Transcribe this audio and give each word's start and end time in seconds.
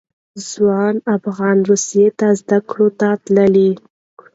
ځوان 0.49 0.95
افغانان 1.17 1.57
روسیې 1.69 2.07
ته 2.19 2.27
زده 2.39 2.57
کړو 2.69 2.87
ته 2.99 3.09
تللي. 3.25 3.71